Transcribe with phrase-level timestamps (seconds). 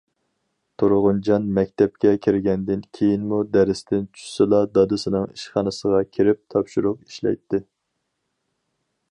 [0.83, 7.63] تۇرغۇنجان مەكتەپكە كىرگەندىن كېيىنمۇ دەرستىن چۈشسىلا دادىسىنىڭ ئىشخانىسىغا كىرىپ تاپشۇرۇق ئىشلەيتتى.